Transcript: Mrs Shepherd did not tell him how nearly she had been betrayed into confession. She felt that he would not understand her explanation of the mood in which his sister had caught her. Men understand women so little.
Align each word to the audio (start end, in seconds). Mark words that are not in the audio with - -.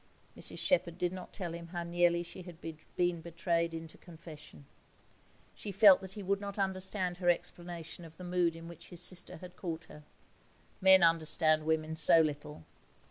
Mrs 0.35 0.57
Shepherd 0.57 0.97
did 0.97 1.13
not 1.13 1.31
tell 1.31 1.53
him 1.53 1.67
how 1.67 1.83
nearly 1.83 2.23
she 2.23 2.41
had 2.41 2.57
been 2.95 3.21
betrayed 3.21 3.71
into 3.71 3.99
confession. 3.99 4.65
She 5.53 5.71
felt 5.71 6.01
that 6.01 6.13
he 6.13 6.23
would 6.23 6.41
not 6.41 6.57
understand 6.57 7.17
her 7.17 7.29
explanation 7.29 8.03
of 8.03 8.17
the 8.17 8.23
mood 8.23 8.55
in 8.55 8.67
which 8.67 8.89
his 8.89 9.03
sister 9.03 9.37
had 9.37 9.55
caught 9.55 9.83
her. 9.83 10.01
Men 10.81 11.03
understand 11.03 11.67
women 11.67 11.93
so 11.95 12.19
little. 12.19 12.63